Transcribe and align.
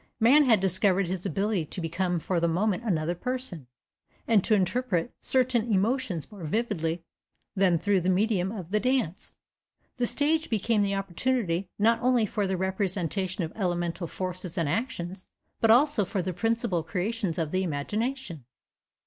Man 0.19 0.45
had 0.45 0.59
discovered 0.59 1.05
his 1.05 1.27
ability 1.27 1.65
to 1.65 1.79
become 1.79 2.19
for 2.19 2.39
the 2.39 2.47
moment 2.47 2.83
another 2.83 3.13
person, 3.13 3.67
and 4.27 4.43
to 4.43 4.55
interpret 4.55 5.11
certain 5.21 5.71
emotions 5.71 6.31
more 6.31 6.43
vividly 6.43 7.03
than279 7.55 7.81
through 7.83 8.01
the 8.01 8.09
medium 8.09 8.51
of 8.51 8.71
the 8.71 8.79
dance. 8.79 9.35
The 9.97 10.07
stage 10.07 10.49
became 10.49 10.81
the 10.81 10.95
opportunity 10.95 11.69
not 11.77 12.01
only 12.01 12.25
for 12.25 12.47
the 12.47 12.57
representation 12.57 13.43
of 13.43 13.53
elemental 13.55 14.07
forces 14.07 14.57
and 14.57 14.67
actions, 14.67 15.27
but 15.59 15.69
also 15.69 16.03
for 16.03 16.23
the 16.23 16.33
principal 16.33 16.81
creations 16.81 17.37
of 17.37 17.51
the 17.51 17.61
imagination. 17.61 18.45